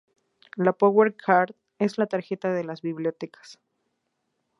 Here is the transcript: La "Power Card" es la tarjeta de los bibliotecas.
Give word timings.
La 0.55 0.73
"Power 0.73 1.15
Card" 1.15 1.53
es 1.77 1.99
la 1.99 2.07
tarjeta 2.07 2.51
de 2.51 2.63
los 2.63 2.81
bibliotecas. 2.81 3.59